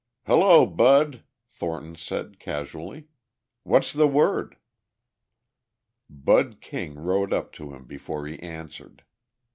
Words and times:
"Hello, 0.25 0.65
Bud," 0.65 1.23
Thornton 1.47 1.95
said 1.95 2.39
casually. 2.39 3.05
"What's 3.61 3.93
the 3.93 4.07
word?" 4.07 4.57
Bud 6.09 6.59
King 6.59 6.95
rode 6.95 7.31
up 7.31 7.51
to 7.53 7.71
him 7.75 7.85
before 7.85 8.25
he 8.25 8.39
answered. 8.39 9.03